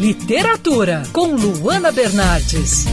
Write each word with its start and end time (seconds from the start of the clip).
Literatura, 0.00 1.02
com 1.12 1.34
Luana 1.36 1.92
Bernardes. 1.92 2.86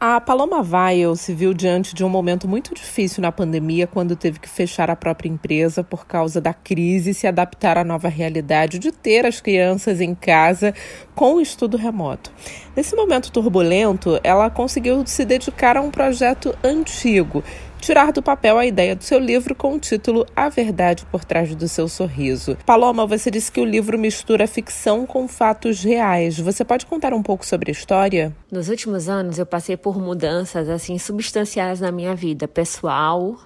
A 0.00 0.20
Paloma 0.20 0.62
Weil 0.62 1.16
se 1.16 1.32
viu 1.32 1.54
diante 1.54 1.94
de 1.94 2.04
um 2.04 2.08
momento 2.08 2.46
muito 2.46 2.74
difícil 2.74 3.22
na 3.22 3.32
pandemia 3.32 3.86
quando 3.86 4.16
teve 4.16 4.38
que 4.38 4.48
fechar 4.48 4.90
a 4.90 4.96
própria 4.96 5.28
empresa 5.28 5.82
por 5.82 6.06
causa 6.06 6.40
da 6.40 6.52
crise 6.52 7.10
e 7.10 7.14
se 7.14 7.26
adaptar 7.26 7.78
à 7.78 7.84
nova 7.84 8.08
realidade 8.08 8.78
de 8.78 8.92
ter 8.92 9.24
as 9.24 9.40
crianças 9.40 10.00
em 10.00 10.14
casa 10.14 10.74
com 11.14 11.36
o 11.36 11.40
estudo 11.40 11.76
remoto. 11.76 12.30
Nesse 12.76 12.94
momento 12.94 13.32
turbulento, 13.32 14.20
ela 14.22 14.50
conseguiu 14.50 15.06
se 15.06 15.24
dedicar 15.24 15.76
a 15.76 15.80
um 15.80 15.90
projeto 15.90 16.54
antigo 16.62 17.42
tirar 17.84 18.12
do 18.12 18.22
papel 18.22 18.56
a 18.56 18.64
ideia 18.64 18.96
do 18.96 19.04
seu 19.04 19.18
livro 19.18 19.54
com 19.54 19.74
o 19.74 19.78
título 19.78 20.24
A 20.34 20.48
Verdade 20.48 21.04
por 21.12 21.22
Trás 21.22 21.54
do 21.54 21.68
Seu 21.68 21.86
Sorriso. 21.86 22.56
Paloma, 22.64 23.06
você 23.06 23.30
disse 23.30 23.52
que 23.52 23.60
o 23.60 23.64
livro 23.64 23.98
mistura 23.98 24.46
ficção 24.46 25.04
com 25.04 25.28
fatos 25.28 25.84
reais. 25.84 26.40
Você 26.40 26.64
pode 26.64 26.86
contar 26.86 27.12
um 27.12 27.22
pouco 27.22 27.44
sobre 27.44 27.70
a 27.70 27.72
história? 27.72 28.34
Nos 28.50 28.70
últimos 28.70 29.06
anos, 29.06 29.38
eu 29.38 29.44
passei 29.44 29.76
por 29.76 30.00
mudanças 30.00 30.70
assim 30.70 30.96
substanciais 30.96 31.78
na 31.78 31.92
minha 31.92 32.14
vida 32.14 32.48
pessoal, 32.48 33.38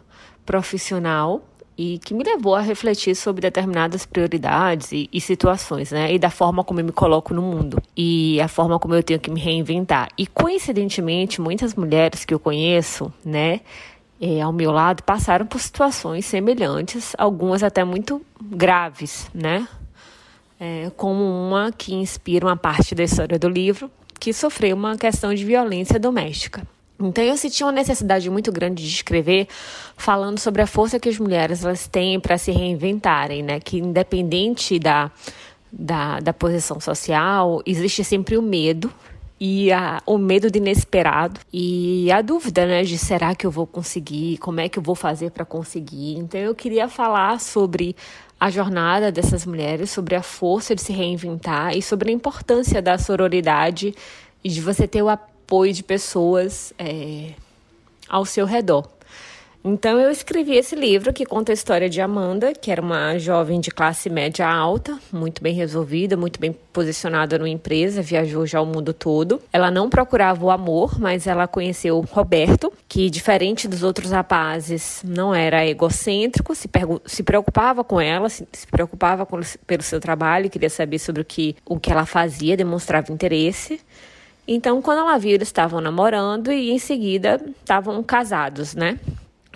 profissional 0.47 1.43
e 1.77 1.99
que 1.99 2.15
me 2.15 2.23
levou 2.23 2.55
a 2.55 2.61
refletir 2.61 3.17
sobre 3.17 3.41
determinadas 3.41 4.07
prioridades 4.07 4.93
e, 4.93 5.09
e, 5.13 5.21
situações, 5.21 5.91
né? 5.91 6.13
E 6.13 6.19
da 6.19 6.31
forma 6.31 6.63
como 6.63 6.79
eu 6.79 6.85
me 6.85 6.93
coloco 6.93 7.35
no 7.35 7.43
mundo 7.43 7.83
e 7.97 8.41
a 8.41 8.47
forma 8.47 8.79
como 8.79 8.95
eu 8.95 9.03
tenho 9.03 9.19
que 9.19 9.31
me 9.33 9.41
reinventar. 9.41 10.09
E 10.17 10.29
coincidentemente, 10.29 11.41
muitas 11.41 11.75
mulheres 11.75 12.25
que 12.25 12.35
eu 12.35 12.39
conheço, 12.39 13.13
né, 13.25 13.61
é, 14.21 14.41
ao 14.41 14.53
meu 14.53 14.71
lado 14.73 15.03
passaram 15.03 15.47
por 15.47 15.61
situações 15.61 16.27
semelhantes, 16.27 17.15
algumas 17.17 17.63
até 17.63 17.85
muito 17.85 18.21
graves, 18.41 19.31
né? 19.33 19.67
É, 20.61 20.91
como 20.97 21.23
uma 21.23 21.71
que 21.71 21.95
inspira 21.95 22.47
uma 22.47 22.57
parte 22.57 22.95
da 22.95 23.05
história 23.05 23.39
do 23.39 23.49
livro, 23.49 23.89
que 24.19 24.33
sofreu 24.33 24.75
uma 24.75 24.97
questão 24.97 25.33
de 25.33 25.45
violência 25.45 26.01
doméstica. 26.01 26.67
Então 27.01 27.23
eu 27.23 27.37
senti 27.37 27.63
uma 27.63 27.71
necessidade 27.71 28.29
muito 28.29 28.51
grande 28.51 28.83
de 28.83 28.93
escrever 28.93 29.47
falando 29.97 30.41
sobre 30.41 30.63
a 30.63 30.67
força 30.67 30.99
que 30.99 31.09
as 31.09 31.17
mulheres 31.17 31.65
elas 31.65 31.87
têm 31.87 32.19
para 32.19 32.37
se 32.37 32.51
reinventarem, 32.51 33.41
né? 33.41 33.61
Que 33.61 33.79
independente 33.79 34.81
da, 34.81 35.13
da, 35.73 36.19
da 36.19 36.33
posição 36.33 36.81
social, 36.81 37.63
existe 37.65 38.03
sempre 38.03 38.37
o 38.37 38.43
medo 38.43 38.93
e 39.41 39.71
a, 39.73 40.03
o 40.05 40.19
medo 40.19 40.51
de 40.51 40.59
inesperado 40.59 41.41
e 41.53 42.11
a 42.11 42.21
dúvida, 42.21 42.67
né, 42.67 42.83
de 42.83 42.99
será 42.99 43.35
que 43.35 43.47
eu 43.47 43.51
vou 43.51 43.67
conseguir, 43.67 44.39
como 44.39 44.61
é 44.61 44.69
que 44.69 44.79
eu 44.79 44.83
vou 44.83 44.95
fazer 44.95 45.31
para 45.31 45.45
conseguir. 45.45 46.17
Então 46.17 46.41
eu 46.41 46.55
queria 46.55 46.89
falar 46.89 47.39
sobre 47.41 47.95
a 48.41 48.51
jornada 48.51 49.11
dessas 49.13 49.47
mulheres, 49.47 49.91
sobre 49.91 50.15
a 50.15 50.23
força 50.23 50.75
de 50.75 50.83
se 50.83 50.93
reinventar 50.93 51.77
e 51.77 51.83
sobre 51.83 52.11
a 52.11 52.15
importância 52.15 52.83
da 52.83 52.99
sororidade 52.99 53.95
e 54.43 54.49
de 54.49 54.61
você 54.61 54.87
ter 54.87 55.03
o 55.03 55.09
apoio 55.09 55.73
de 55.73 55.83
pessoas 55.83 56.73
é, 56.79 57.33
ao 58.09 58.25
seu 58.25 58.47
redor. 58.47 58.98
Então 59.65 59.99
eu 59.99 60.11
escrevi 60.11 60.57
esse 60.57 60.77
livro 60.77 61.13
que 61.13 61.27
conta 61.27 61.51
a 61.51 61.55
história 61.55 61.91
de 61.91 62.01
Amanda, 62.01 62.53
que 62.53 62.71
era 62.71 62.81
uma 62.81 63.19
jovem 63.19 63.61
de 63.61 63.71
classe 63.71 64.09
média 64.09 64.49
alta, 64.49 64.99
muito 65.13 65.43
bem 65.43 65.53
resolvida, 65.53 66.17
muito 66.17 66.39
bem 66.39 66.57
posicionada 66.73 67.37
numa 67.37 67.49
empresa, 67.49 68.01
viajou 68.01 68.47
já 68.47 68.61
o 68.61 68.67
mundo 68.67 68.95
todo. 68.95 69.43
Ela 69.53 69.71
não 69.71 69.91
procurava 69.91 70.45
o 70.45 70.51
amor, 70.51 70.99
mas 71.01 71.27
ela 71.27 71.49
conheceu 71.49 72.01
Roberto, 72.01 72.73
que 72.89 73.11
diferente 73.11 73.67
dos 73.67 73.83
outros 73.83 74.13
rapazes, 74.13 75.03
não 75.05 75.35
era 75.35 75.67
egocêntrico, 75.67 76.55
se, 76.55 76.71
se 77.05 77.23
preocupava 77.25 77.83
com 77.83 78.01
ela, 78.01 78.29
se, 78.29 78.47
se 78.53 78.67
preocupava 78.67 79.27
com, 79.27 79.41
pelo 79.67 79.83
seu 79.83 79.99
trabalho, 79.99 80.49
queria 80.49 80.71
saber 80.71 81.01
sobre 81.01 81.23
o 81.23 81.25
que, 81.25 81.57
o 81.67 81.81
que 81.81 81.91
ela 81.91 82.07
fazia, 82.07 82.57
demonstrava 82.57 83.13
interesse. 83.13 83.81
Então, 84.47 84.81
quando 84.81 85.01
ela 85.01 85.19
viu, 85.19 85.33
eles 85.33 85.49
estavam 85.49 85.81
namorando 85.81 86.51
e 86.51 86.71
em 86.71 86.79
seguida 86.79 87.39
estavam 87.61 88.03
casados, 88.03 88.75
né? 88.75 88.99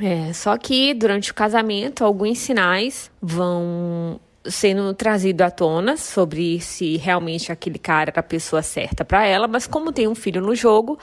É, 0.02 0.32
só 0.32 0.58
que 0.58 0.92
durante 0.94 1.30
o 1.30 1.34
casamento, 1.34 2.04
alguns 2.04 2.38
sinais 2.38 3.08
vão 3.22 4.20
sendo 4.44 4.92
trazidos 4.94 5.46
à 5.46 5.50
tona 5.50 5.96
sobre 5.96 6.60
se 6.60 6.96
realmente 6.96 7.52
aquele 7.52 7.78
cara 7.78 8.10
era 8.10 8.18
a 8.18 8.24
pessoa 8.24 8.62
certa 8.62 9.04
para 9.04 9.24
ela, 9.24 9.46
mas 9.46 9.68
como 9.68 9.92
tem 9.92 10.08
um 10.08 10.14
filho 10.16 10.40
no 10.40 10.56
jogo, 10.56 10.98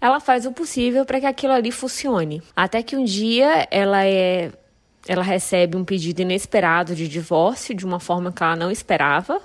ela 0.00 0.20
faz 0.20 0.46
o 0.46 0.52
possível 0.52 1.04
para 1.04 1.18
que 1.18 1.26
aquilo 1.26 1.52
ali 1.52 1.72
funcione. 1.72 2.40
Até 2.54 2.80
que 2.80 2.96
um 2.96 3.04
dia 3.04 3.66
ela 3.72 4.06
é 4.06 4.52
ela 5.06 5.22
recebe 5.22 5.76
um 5.76 5.84
pedido 5.84 6.22
inesperado 6.22 6.94
de 6.94 7.08
divórcio 7.08 7.74
de 7.74 7.84
uma 7.84 8.00
forma 8.00 8.32
que 8.32 8.42
ela 8.42 8.56
não 8.56 8.70
esperava. 8.70 9.40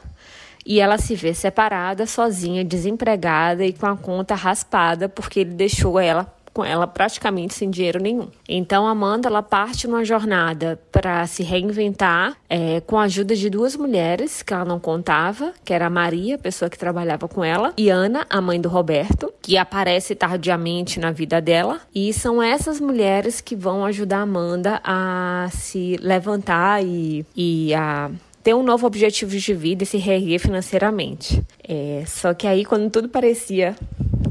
E 0.65 0.79
ela 0.79 0.97
se 0.97 1.15
vê 1.15 1.33
separada, 1.33 2.05
sozinha, 2.05 2.63
desempregada 2.63 3.65
e 3.65 3.73
com 3.73 3.87
a 3.87 3.97
conta 3.97 4.35
raspada 4.35 5.09
porque 5.09 5.39
ele 5.39 5.53
deixou 5.53 5.99
ela 5.99 6.31
com 6.59 6.65
ela 6.65 6.85
praticamente 6.85 7.53
sem 7.53 7.69
dinheiro 7.69 8.01
nenhum. 8.01 8.27
Então 8.47 8.85
Amanda 8.85 9.29
ela 9.29 9.41
parte 9.41 9.87
numa 9.87 10.03
jornada 10.03 10.77
para 10.91 11.25
se 11.25 11.41
reinventar 11.41 12.35
é, 12.49 12.81
com 12.81 12.97
a 12.97 13.03
ajuda 13.03 13.33
de 13.33 13.49
duas 13.49 13.77
mulheres 13.77 14.43
que 14.43 14.53
ela 14.53 14.65
não 14.65 14.77
contava, 14.77 15.53
que 15.63 15.73
era 15.73 15.85
a 15.85 15.89
Maria, 15.89 16.35
a 16.35 16.37
pessoa 16.37 16.69
que 16.69 16.77
trabalhava 16.77 17.29
com 17.29 17.45
ela, 17.45 17.73
e 17.77 17.89
Ana, 17.89 18.27
a 18.29 18.41
mãe 18.41 18.59
do 18.59 18.67
Roberto, 18.67 19.31
que 19.41 19.57
aparece 19.57 20.15
tardiamente 20.15 20.99
na 20.99 21.11
vida 21.11 21.39
dela. 21.39 21.79
E 21.95 22.11
são 22.11 22.43
essas 22.43 22.81
mulheres 22.81 23.39
que 23.39 23.55
vão 23.55 23.85
ajudar 23.85 24.19
Amanda 24.19 24.81
a 24.83 25.47
se 25.53 25.95
levantar 26.01 26.83
e, 26.83 27.25
e 27.33 27.73
a 27.73 28.11
ter 28.43 28.53
um 28.53 28.63
novo 28.63 28.85
objetivo 28.85 29.31
de 29.37 29.53
vida 29.53 29.83
e 29.83 29.87
se 29.87 29.97
reerguer 29.97 30.39
financeiramente. 30.39 31.41
É, 31.65 32.03
só 32.05 32.33
que 32.33 32.45
aí, 32.45 32.65
quando 32.65 32.89
tudo 32.89 33.07
parecia 33.07 33.75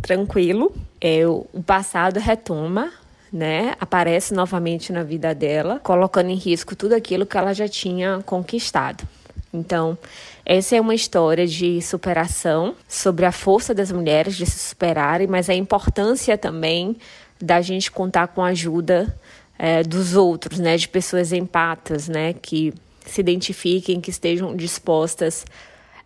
tranquilo, 0.02 0.74
é, 1.00 1.26
o 1.26 1.62
passado 1.64 2.18
retoma 2.18 2.92
né, 3.32 3.74
aparece 3.78 4.32
novamente 4.32 4.92
na 4.92 5.02
vida 5.02 5.34
dela, 5.34 5.80
colocando 5.82 6.30
em 6.30 6.34
risco 6.34 6.74
tudo 6.74 6.94
aquilo 6.94 7.26
que 7.26 7.36
ela 7.36 7.52
já 7.52 7.68
tinha 7.68 8.22
conquistado. 8.24 9.06
Então, 9.52 9.96
essa 10.44 10.76
é 10.76 10.80
uma 10.80 10.94
história 10.94 11.46
de 11.46 11.80
superação, 11.82 12.74
sobre 12.86 13.26
a 13.26 13.32
força 13.32 13.74
das 13.74 13.92
mulheres 13.92 14.36
de 14.36 14.46
se 14.46 14.58
superarem, 14.58 15.26
mas 15.26 15.48
a 15.48 15.54
importância 15.54 16.36
também 16.36 16.96
da 17.40 17.60
gente 17.60 17.90
contar 17.90 18.28
com 18.28 18.42
a 18.42 18.48
ajuda 18.48 19.14
é, 19.58 19.82
dos 19.82 20.14
outros, 20.14 20.58
né, 20.58 20.76
de 20.76 20.88
pessoas 20.88 21.32
empatas, 21.32 22.08
né, 22.08 22.32
que 22.32 22.74
se 23.06 23.20
identifiquem, 23.20 24.00
que 24.00 24.10
estejam 24.10 24.54
dispostas 24.54 25.44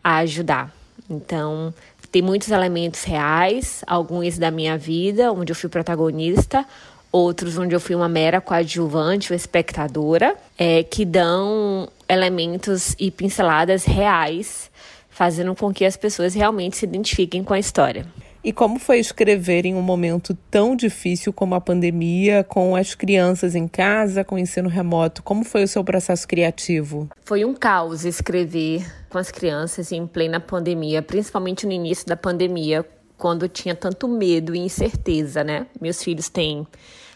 a 0.02 0.18
ajudar. 0.18 0.72
Então, 1.10 1.74
tem 2.12 2.20
muitos 2.20 2.50
elementos 2.50 3.04
reais, 3.04 3.82
alguns 3.86 4.36
da 4.36 4.50
minha 4.50 4.76
vida, 4.76 5.32
onde 5.32 5.50
eu 5.50 5.56
fui 5.56 5.70
protagonista, 5.70 6.66
outros 7.10 7.56
onde 7.56 7.74
eu 7.74 7.80
fui 7.80 7.94
uma 7.94 8.08
mera 8.08 8.38
coadjuvante 8.38 9.32
ou 9.32 9.36
espectadora, 9.36 10.36
é, 10.58 10.82
que 10.82 11.06
dão 11.06 11.88
elementos 12.06 12.94
e 12.98 13.10
pinceladas 13.10 13.86
reais, 13.86 14.70
fazendo 15.08 15.54
com 15.56 15.72
que 15.72 15.86
as 15.86 15.96
pessoas 15.96 16.34
realmente 16.34 16.76
se 16.76 16.84
identifiquem 16.84 17.42
com 17.42 17.54
a 17.54 17.58
história. 17.58 18.06
E 18.44 18.52
como 18.52 18.80
foi 18.80 18.98
escrever 18.98 19.64
em 19.64 19.76
um 19.76 19.82
momento 19.82 20.36
tão 20.50 20.74
difícil 20.74 21.32
como 21.32 21.54
a 21.54 21.60
pandemia, 21.60 22.42
com 22.42 22.74
as 22.74 22.92
crianças 22.92 23.54
em 23.54 23.68
casa, 23.68 24.24
com 24.24 24.34
o 24.34 24.38
ensino 24.38 24.68
remoto? 24.68 25.22
Como 25.22 25.44
foi 25.44 25.62
o 25.62 25.68
seu 25.68 25.84
processo 25.84 26.26
criativo? 26.26 27.08
Foi 27.24 27.44
um 27.44 27.54
caos 27.54 28.04
escrever 28.04 28.84
com 29.08 29.16
as 29.16 29.30
crianças 29.30 29.92
em 29.92 30.08
plena 30.08 30.40
pandemia, 30.40 31.00
principalmente 31.02 31.66
no 31.66 31.72
início 31.72 32.04
da 32.04 32.16
pandemia, 32.16 32.84
quando 33.16 33.48
tinha 33.48 33.76
tanto 33.76 34.08
medo 34.08 34.56
e 34.56 34.58
incerteza, 34.58 35.44
né? 35.44 35.68
Meus 35.80 36.02
filhos 36.02 36.28
têm, 36.28 36.66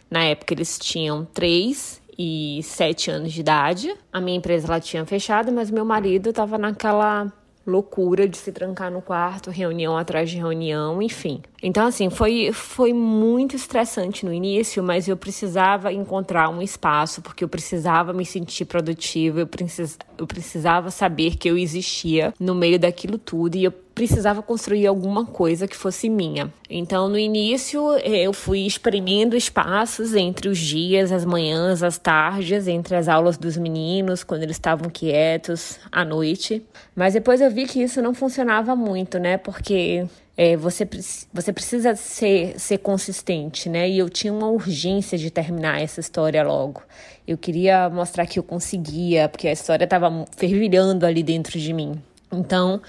na 0.09 0.23
época, 0.23 0.55
eles 0.55 0.79
tinham 0.79 1.25
três 1.25 2.01
e 2.17 2.61
sete 2.63 3.11
anos 3.11 3.33
de 3.33 3.41
idade. 3.41 3.93
A 4.13 4.21
minha 4.21 4.39
empresa 4.39 4.69
ela 4.69 4.81
tinha 4.81 5.05
fechado, 5.05 5.51
mas 5.51 5.73
meu 5.73 5.85
marido 5.85 6.31
estava 6.31 6.57
naquela 6.57 7.33
loucura 7.67 8.29
de 8.29 8.37
se 8.37 8.53
trancar 8.53 8.91
no 8.91 9.03
quarto, 9.03 9.51
reunião 9.51 9.97
atrás 9.97 10.31
de 10.31 10.37
reunião, 10.37 11.03
enfim. 11.03 11.43
Então, 11.63 11.87
assim, 11.87 12.09
foi, 12.09 12.53
foi 12.53 12.93
muito 12.93 13.57
estressante 13.57 14.25
no 14.25 14.33
início, 14.33 14.83
mas 14.83 15.09
eu 15.09 15.17
precisava 15.17 15.93
encontrar 15.93 16.49
um 16.49 16.63
espaço, 16.63 17.21
porque 17.21 17.43
eu 17.43 17.49
precisava 17.49 18.13
me 18.13 18.25
sentir 18.25 18.67
produtiva, 18.67 19.41
eu, 19.41 19.47
precis, 19.47 19.99
eu 20.17 20.27
precisava 20.27 20.91
saber 20.91 21.37
que 21.37 21.51
eu 21.51 21.59
existia 21.59 22.33
no 22.39 22.55
meio 22.55 22.79
daquilo 22.79 23.19
tudo 23.19 23.57
e 23.57 23.65
eu 23.65 23.75
precisava 23.97 24.43
construir 24.43 24.87
alguma 24.87 25.25
coisa 25.25 25.67
que 25.67 25.75
fosse 25.75 26.11
minha. 26.11 26.53
Então, 26.69 27.09
no 27.09 27.19
início, 27.19 27.97
eu 28.01 28.31
fui 28.31 28.67
experimento 28.67 29.35
espaços 29.35 30.15
entre 30.15 30.51
os 30.51 30.59
dias, 30.59 31.11
as 31.11 31.25
manhãs, 31.25 31.83
as 31.83 31.97
tardes, 31.97 32.69
entre 32.69 32.95
as 32.95 33.09
aulas 33.09 33.39
dos 33.39 33.57
meninos, 33.57 34.23
quando 34.23 34.43
eles 34.43 34.57
estavam 34.57 34.91
quietos, 34.91 35.79
à 35.91 36.05
noite. 36.05 36.63
Mas 36.95 37.15
depois 37.15 37.41
eu 37.41 37.51
vi 37.51 37.65
que 37.65 37.83
isso 37.83 38.03
não 38.03 38.13
funcionava 38.13 38.77
muito, 38.77 39.19
né? 39.19 39.39
Porque 39.39 40.05
é, 40.37 40.59
você, 40.59 40.87
você 41.33 41.51
precisa 41.51 41.97
ser, 41.97 42.61
ser 42.61 42.77
consistente, 42.77 43.71
né? 43.71 43.89
E 43.89 43.97
eu 43.97 44.11
tinha 44.11 44.31
uma 44.31 44.51
urgência 44.51 45.17
de 45.17 45.31
terminar 45.31 45.81
essa 45.81 46.01
história 46.01 46.45
logo. 46.45 46.83
Eu 47.27 47.39
queria 47.39 47.89
mostrar 47.89 48.27
que 48.27 48.39
eu 48.39 48.43
conseguia, 48.43 49.27
porque 49.27 49.49
a 49.49 49.53
história 49.53 49.85
estava 49.85 50.27
fervilhando 50.37 51.07
ali 51.07 51.23
dentro 51.23 51.59
de 51.59 51.73
mim. 51.73 51.99
Então, 52.31 52.83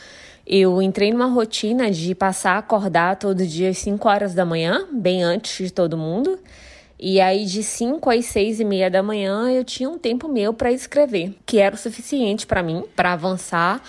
Eu 0.50 0.82
entrei 0.82 1.12
numa 1.12 1.26
rotina 1.26 1.92
de 1.92 2.16
passar 2.16 2.54
a 2.54 2.60
acordar 2.60 3.18
todo 3.18 3.46
dia 3.46 3.70
às 3.70 3.80
5 3.80 4.08
horas 4.08 4.34
da 4.34 4.46
manhã, 4.46 4.88
bem 4.94 5.22
antes 5.22 5.66
de 5.66 5.74
todo 5.74 5.98
mundo. 5.98 6.40
E 6.98 7.20
aí, 7.20 7.44
de 7.44 7.62
5 7.62 8.10
às 8.10 8.28
6 8.28 8.62
e 8.62 8.64
meia 8.64 8.90
da 8.90 9.04
manhã, 9.04 9.52
eu 9.52 9.66
tinha 9.66 9.90
um 9.90 10.00
tempo 10.00 10.30
meu 10.30 10.54
para 10.54 10.72
escrever, 10.72 11.36
que 11.46 11.60
era 11.60 11.76
o 11.76 11.78
suficiente 11.78 12.48
para 12.48 12.64
mim, 12.64 12.86
para 12.96 13.12
avançar 13.12 13.82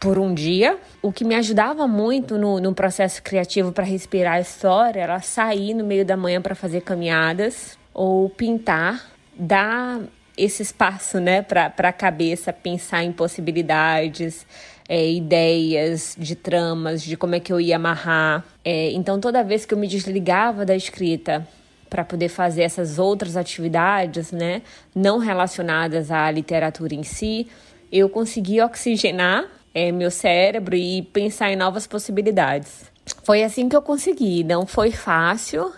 por 0.00 0.18
um 0.18 0.34
dia. 0.34 0.76
O 1.00 1.12
que 1.12 1.24
me 1.24 1.36
ajudava 1.36 1.86
muito 1.86 2.36
no, 2.36 2.58
no 2.58 2.74
processo 2.74 3.22
criativo 3.22 3.70
para 3.70 3.84
respirar 3.84 4.34
a 4.34 4.40
história 4.40 5.00
era 5.02 5.20
sair 5.20 5.74
no 5.74 5.84
meio 5.84 6.04
da 6.04 6.16
manhã 6.16 6.42
para 6.42 6.56
fazer 6.56 6.80
caminhadas 6.80 7.78
ou 7.94 8.28
pintar, 8.28 9.12
dar 9.38 10.00
esse 10.36 10.62
espaço 10.62 11.20
né, 11.20 11.42
para 11.42 11.72
a 11.76 11.92
cabeça 11.92 12.52
pensar 12.52 13.04
em 13.04 13.12
possibilidades, 13.12 14.46
é, 14.90 15.08
ideias 15.08 16.16
de 16.18 16.34
tramas, 16.34 17.00
de 17.00 17.16
como 17.16 17.36
é 17.36 17.40
que 17.40 17.52
eu 17.52 17.60
ia 17.60 17.76
amarrar. 17.76 18.44
É, 18.64 18.90
então, 18.90 19.20
toda 19.20 19.44
vez 19.44 19.64
que 19.64 19.72
eu 19.72 19.78
me 19.78 19.86
desligava 19.86 20.66
da 20.66 20.74
escrita 20.74 21.46
para 21.88 22.04
poder 22.04 22.28
fazer 22.28 22.62
essas 22.62 22.98
outras 22.98 23.36
atividades, 23.36 24.32
né, 24.32 24.62
não 24.92 25.18
relacionadas 25.18 26.10
à 26.10 26.28
literatura 26.28 26.92
em 26.92 27.04
si, 27.04 27.46
eu 27.92 28.08
conseguia 28.08 28.66
oxigenar 28.66 29.44
é, 29.72 29.92
meu 29.92 30.10
cérebro 30.10 30.74
e 30.74 31.02
pensar 31.02 31.52
em 31.52 31.56
novas 31.56 31.86
possibilidades. 31.86 32.90
Foi 33.22 33.44
assim 33.44 33.68
que 33.68 33.76
eu 33.76 33.82
consegui. 33.82 34.42
Não 34.42 34.66
foi 34.66 34.90
fácil, 34.90 35.72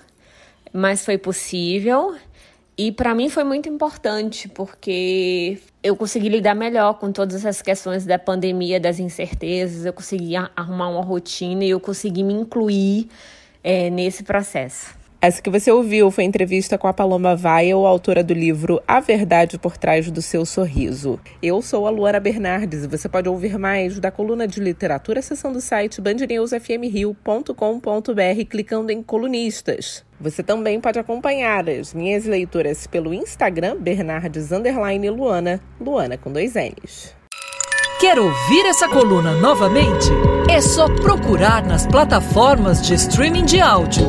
mas 0.73 1.05
foi 1.05 1.19
possível. 1.19 2.15
E 2.77 2.91
para 2.91 3.15
mim 3.15 3.29
foi 3.29 3.45
muito 3.45 3.69
importante, 3.69 4.49
porque 4.49 5.59
eu 5.83 5.95
consegui 5.95 6.29
lidar 6.29 6.55
melhor 6.55 6.95
com 6.95 7.13
todas 7.13 7.37
essas 7.37 7.61
questões 7.61 8.07
da 8.07 8.19
pandemia, 8.19 8.81
das 8.81 8.99
incertezas, 8.99 9.85
eu 9.85 9.93
consegui 9.93 10.35
arrumar 10.37 10.89
uma 10.89 11.03
rotina 11.03 11.65
e 11.65 11.71
eu 11.71 11.79
consegui 11.79 12.23
me 12.23 12.33
incluir 12.33 13.09
é, 13.63 13.91
nesse 13.91 14.23
processo. 14.23 15.02
Essa 15.25 15.41
que 15.41 15.49
você 15.49 15.71
ouviu 15.71 16.11
foi 16.11 16.25
entrevista 16.25 16.77
com 16.77 16.89
a 16.89 16.93
Paloma 16.93 17.37
Weil, 17.37 17.87
autora 17.87 18.25
do 18.25 18.35
livro 18.35 18.83
A 18.89 18.99
Verdade 18.99 19.57
por 19.57 19.77
Trás 19.77 20.11
do 20.11 20.21
Seu 20.21 20.45
Sorriso. 20.45 21.17
Eu 21.41 21.63
sou 21.63 21.87
a 21.87 21.91
Luana 21.91 22.19
Bernardes 22.19 22.83
e 22.83 22.89
você 22.89 23.09
pode 23.09 23.29
ouvir 23.29 23.57
mais 23.57 24.01
da 24.01 24.11
coluna 24.11 24.49
de 24.49 24.59
literatura, 24.59 25.23
seção 25.23 25.53
do 25.53 25.61
site 25.61 26.01
bandnewsfmrio.com.br 26.01 28.45
clicando 28.51 28.91
em 28.91 29.01
colunistas. 29.01 30.05
Você 30.21 30.43
também 30.43 30.81
pode 30.81 30.99
acompanhar 30.99 31.71
as 31.71 31.95
minhas 31.95 32.25
leituras 32.25 32.89
pelo 32.89 33.15
Instagram, 33.15 33.77
Bernardes 33.77 34.49
Luana, 34.51 35.61
Luana 35.81 36.19
com 36.19 36.33
dois 36.33 36.55
N's. 36.55 37.15
Quer 38.01 38.19
ouvir 38.19 38.67
essa 38.67 38.89
coluna 38.89 39.37
novamente? 39.37 40.11
É 40.51 40.61
só 40.61 40.93
procurar 40.97 41.65
nas 41.65 41.87
plataformas 41.87 42.83
de 42.83 42.95
streaming 42.95 43.45
de 43.45 43.61
áudio. 43.61 44.09